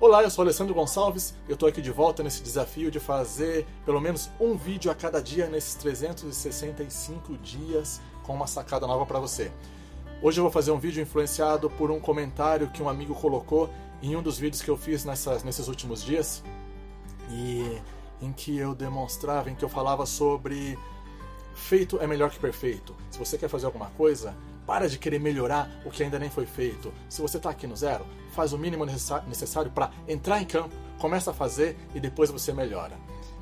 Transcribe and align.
Olá, 0.00 0.22
eu 0.22 0.30
sou 0.30 0.40
Alessandro 0.40 0.72
Gonçalves 0.72 1.34
eu 1.46 1.52
estou 1.52 1.68
aqui 1.68 1.82
de 1.82 1.90
volta 1.90 2.22
nesse 2.22 2.42
desafio 2.42 2.90
de 2.90 2.98
fazer 2.98 3.66
pelo 3.84 4.00
menos 4.00 4.30
um 4.40 4.56
vídeo 4.56 4.90
a 4.90 4.94
cada 4.94 5.20
dia 5.20 5.46
nesses 5.46 5.74
365 5.74 7.36
dias 7.36 8.00
com 8.22 8.32
uma 8.32 8.46
sacada 8.46 8.86
nova 8.86 9.04
para 9.04 9.20
você. 9.20 9.52
Hoje 10.22 10.40
eu 10.40 10.44
vou 10.44 10.50
fazer 10.50 10.70
um 10.70 10.78
vídeo 10.78 11.02
influenciado 11.02 11.68
por 11.68 11.90
um 11.90 12.00
comentário 12.00 12.70
que 12.70 12.82
um 12.82 12.88
amigo 12.88 13.14
colocou 13.14 13.68
em 14.00 14.16
um 14.16 14.22
dos 14.22 14.38
vídeos 14.38 14.62
que 14.62 14.70
eu 14.70 14.76
fiz 14.78 15.04
nessas, 15.04 15.44
nesses 15.44 15.68
últimos 15.68 16.02
dias 16.02 16.42
e 17.30 17.78
em 18.22 18.32
que 18.32 18.56
eu 18.56 18.74
demonstrava, 18.74 19.50
em 19.50 19.54
que 19.54 19.66
eu 19.66 19.68
falava 19.68 20.06
sobre 20.06 20.78
feito 21.52 22.00
é 22.00 22.06
melhor 22.06 22.30
que 22.30 22.38
perfeito. 22.38 22.96
Se 23.10 23.18
você 23.18 23.36
quer 23.36 23.50
fazer 23.50 23.66
alguma 23.66 23.90
coisa, 23.90 24.34
para 24.66 24.88
de 24.88 24.98
querer 24.98 25.18
melhorar 25.18 25.70
o 25.84 25.90
que 25.90 26.02
ainda 26.02 26.18
nem 26.18 26.30
foi 26.30 26.46
feito. 26.46 26.92
Se 27.08 27.20
você 27.20 27.36
está 27.36 27.50
aqui 27.50 27.66
no 27.66 27.76
zero, 27.76 28.06
faz 28.32 28.52
o 28.52 28.58
mínimo 28.58 28.84
necessário 28.84 29.70
para 29.70 29.90
entrar 30.06 30.40
em 30.40 30.44
campo, 30.44 30.74
começa 30.98 31.30
a 31.30 31.34
fazer 31.34 31.76
e 31.94 32.00
depois 32.00 32.30
você 32.30 32.52
melhora. 32.52 32.96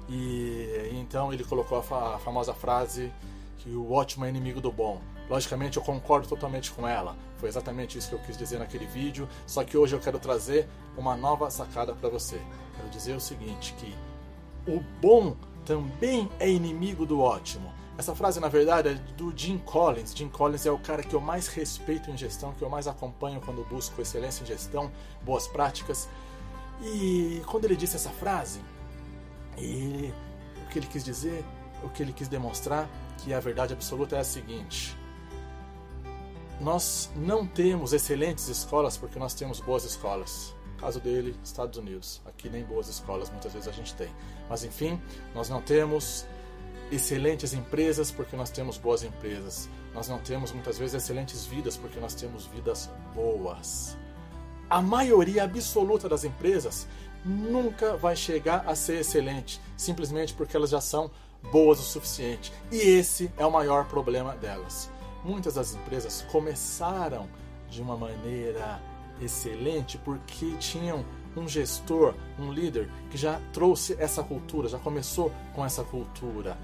E 0.09 0.91
então 0.93 1.33
ele 1.33 1.45
colocou 1.45 1.79
a, 1.79 2.19
famosa 2.19 2.55
frase 2.55 3.12
que 3.59 3.70
o 3.70 3.93
ótimo 3.93 4.24
é 4.24 4.29
inimigo 4.29 4.60
do 4.60 4.73
bom. 4.73 5.01
Logicamente 5.29 5.77
eu 5.77 5.83
concordo 5.83 6.27
totalmente 6.27 6.70
com 6.73 6.88
ela. 6.88 7.15
Foi 7.37 7.48
exatamente 7.48 7.98
isso 7.98 8.09
que 8.09 8.15
eu 8.15 8.21
quis 8.21 8.37
dizer 8.37 8.59
naquele 8.59 8.87
vídeo, 8.87 9.29
só 9.46 9.62
que 9.62 9.77
hoje 9.77 9.95
eu 9.95 10.01
quero 10.01 10.19
trazer 10.19 10.66
uma 10.96 11.16
nova 11.16 11.51
sacada 11.51 11.95
para 11.95 12.09
você. 12.09 12.41
Quero 12.74 12.88
dizer 12.88 13.15
o 13.15 13.21
seguinte, 13.21 13.74
que 13.74 13.95
o 14.66 14.80
bom 15.01 15.37
também 15.65 16.30
é 16.41 16.48
inimigo 16.48 17.05
do 17.05 17.21
ótimo. 17.21 17.71
Essa 17.98 18.15
frase, 18.15 18.38
na 18.38 18.48
verdade, 18.48 18.91
é 18.91 18.95
do 19.16 19.37
Jim 19.37 19.59
Collins. 19.59 20.15
Jim 20.15 20.29
Collins 20.29 20.65
é 20.65 20.70
o 20.70 20.79
cara 20.79 21.02
que 21.02 21.15
eu 21.15 21.20
mais 21.20 21.48
respeito 21.48 22.12
em 22.12 22.16
gestão, 22.16 22.52
que 22.52 22.62
eu 22.62 22.71
mais 22.71 22.87
acompanho 22.87 23.41
quando 23.41 23.65
busco 23.65 24.01
excelência 24.01 24.45
em 24.45 24.47
gestão, 24.47 24.88
boas 25.23 25.48
práticas. 25.48 26.09
E 26.80 27.43
quando 27.47 27.65
ele 27.65 27.74
disse 27.74 27.97
essa 27.97 28.11
frase, 28.11 28.61
ele, 29.57 30.15
o 30.65 30.69
que 30.69 30.79
ele 30.79 30.87
quis 30.87 31.04
dizer, 31.04 31.45
o 31.82 31.88
que 31.88 32.01
ele 32.01 32.13
quis 32.13 32.29
demonstrar, 32.29 32.88
que 33.19 33.35
a 33.35 33.41
verdade 33.41 33.74
absoluta 33.74 34.15
é 34.15 34.21
a 34.21 34.24
seguinte: 34.24 34.96
nós 36.60 37.10
não 37.16 37.45
temos 37.45 37.93
excelentes 37.93 38.46
escolas 38.46 38.96
porque 38.96 39.19
nós 39.19 39.35
temos 39.35 39.59
boas 39.59 39.82
escolas. 39.82 40.54
Caso 40.79 41.01
dele, 41.01 41.37
Estados 41.43 41.76
Unidos. 41.76 42.23
Aqui 42.24 42.49
nem 42.49 42.63
boas 42.63 42.87
escolas 42.87 43.29
muitas 43.29 43.52
vezes 43.52 43.66
a 43.66 43.73
gente 43.73 43.93
tem. 43.96 44.09
Mas 44.49 44.63
enfim, 44.63 45.02
nós 45.35 45.49
não 45.49 45.60
temos 45.60 46.24
excelentes 46.91 47.53
empresas 47.53 48.11
porque 48.11 48.37
nós 48.37 48.51
temos 48.51 48.79
boas 48.79 49.03
empresas. 49.03 49.69
Nós 49.95 50.09
não 50.09 50.19
temos 50.19 50.53
muitas 50.53 50.79
vezes 50.79 50.95
excelentes 50.95 51.45
vidas 51.47 51.77
porque 51.77 51.99
nós 51.99 52.15
temos 52.15 52.47
vidas 52.47 52.91
boas. 53.15 53.97
A 54.71 54.83
maioria 54.83 55.45
absoluta 55.45 56.09
das 56.09 56.25
empresas 56.25 56.87
nunca 57.25 57.97
vai 57.97 58.15
chegar 58.15 58.65
a 58.66 58.75
ser 58.75 59.01
excelente, 59.01 59.61
simplesmente 59.77 60.35
porque 60.35 60.57
elas 60.57 60.71
já 60.71 60.81
são 60.81 61.11
boas 61.51 61.81
o 61.81 61.83
suficiente. 61.83 62.53
E 62.71 62.77
esse 62.77 63.31
é 63.37 63.47
o 63.47 63.51
maior 63.51 63.87
problema 63.87 64.37
delas. 64.37 64.91
Muitas 65.25 65.55
das 65.55 65.75
empresas 65.75 66.25
começaram 66.31 67.28
de 67.69 67.83
uma 67.83 67.97
maneira 67.97 68.81
excelente 69.21 69.99
porque 69.99 70.56
tinham 70.59 71.05
um 71.37 71.49
gestor, 71.49 72.15
um 72.39 72.53
líder 72.53 72.91
que 73.11 73.16
já 73.16 73.41
trouxe 73.53 73.97
essa 73.99 74.22
cultura, 74.22 74.69
já 74.69 74.78
começou 74.78 75.33
com 75.55 75.65
essa 75.65 75.84
cultura. 75.84 76.59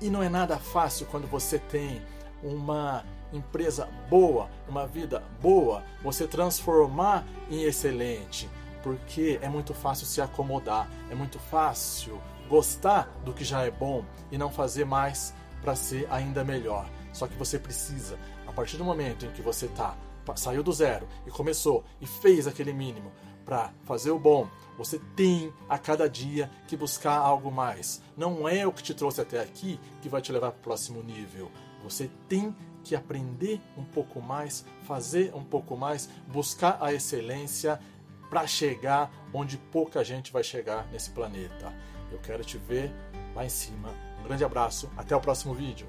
E 0.00 0.10
não 0.10 0.22
é 0.22 0.28
nada 0.28 0.58
fácil 0.58 1.06
quando 1.06 1.26
você 1.26 1.58
tem 1.58 2.02
uma 2.42 3.04
empresa 3.32 3.88
boa, 4.08 4.48
uma 4.68 4.86
vida 4.86 5.22
boa, 5.40 5.82
você 6.02 6.26
transformar 6.26 7.24
em 7.50 7.62
excelente, 7.62 8.48
porque 8.82 9.38
é 9.42 9.48
muito 9.48 9.74
fácil 9.74 10.06
se 10.06 10.20
acomodar, 10.20 10.88
é 11.10 11.14
muito 11.14 11.38
fácil 11.38 12.20
gostar 12.48 13.08
do 13.24 13.32
que 13.32 13.44
já 13.44 13.62
é 13.62 13.70
bom 13.70 14.04
e 14.30 14.38
não 14.38 14.50
fazer 14.50 14.84
mais 14.84 15.34
para 15.62 15.74
ser 15.74 16.06
ainda 16.10 16.44
melhor. 16.44 16.88
Só 17.12 17.26
que 17.26 17.34
você 17.34 17.58
precisa, 17.58 18.18
a 18.46 18.52
partir 18.52 18.76
do 18.76 18.84
momento 18.84 19.26
em 19.26 19.30
que 19.32 19.42
você 19.42 19.66
está 19.66 19.96
saiu 20.34 20.62
do 20.62 20.72
zero 20.72 21.06
e 21.24 21.30
começou 21.30 21.84
e 22.00 22.06
fez 22.06 22.48
aquele 22.48 22.72
mínimo 22.72 23.12
para 23.46 23.72
fazer 23.84 24.10
o 24.10 24.18
bom, 24.18 24.48
você 24.76 24.98
tem 25.14 25.52
a 25.68 25.78
cada 25.78 26.10
dia 26.10 26.50
que 26.66 26.76
buscar 26.76 27.16
algo 27.16 27.50
mais. 27.50 28.02
Não 28.16 28.46
é 28.46 28.66
o 28.66 28.72
que 28.72 28.82
te 28.82 28.92
trouxe 28.92 29.20
até 29.20 29.40
aqui 29.40 29.80
que 30.02 30.08
vai 30.08 30.20
te 30.20 30.32
levar 30.32 30.50
para 30.50 30.58
o 30.58 30.62
próximo 30.62 31.02
nível. 31.02 31.50
Você 31.82 32.10
tem 32.28 32.54
que 32.82 32.94
aprender 32.94 33.60
um 33.78 33.84
pouco 33.84 34.20
mais, 34.20 34.66
fazer 34.82 35.32
um 35.34 35.44
pouco 35.44 35.76
mais, 35.76 36.08
buscar 36.26 36.76
a 36.80 36.92
excelência 36.92 37.80
para 38.28 38.46
chegar 38.46 39.10
onde 39.32 39.56
pouca 39.56 40.04
gente 40.04 40.32
vai 40.32 40.42
chegar 40.42 40.86
nesse 40.92 41.10
planeta. 41.10 41.72
Eu 42.10 42.18
quero 42.18 42.44
te 42.44 42.58
ver 42.58 42.92
lá 43.34 43.44
em 43.44 43.48
cima. 43.48 43.90
Um 44.20 44.24
grande 44.24 44.44
abraço, 44.44 44.90
até 44.96 45.14
o 45.14 45.20
próximo 45.20 45.54
vídeo. 45.54 45.86